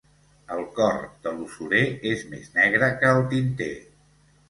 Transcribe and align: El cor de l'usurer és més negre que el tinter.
El 0.55 0.63
cor 0.79 0.97
de 1.27 1.35
l'usurer 1.35 1.83
és 2.15 2.25
més 2.35 2.53
negre 2.59 2.93
que 3.05 3.15
el 3.19 3.25
tinter. 3.37 3.73